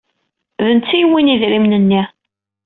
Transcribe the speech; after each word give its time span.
D 0.65 0.65
netta 0.77 0.91
ay 0.93 0.99
yewwin 1.01 1.31
idrimen-nni. 1.33 2.01